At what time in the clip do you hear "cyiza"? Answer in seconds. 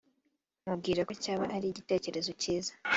2.41-2.71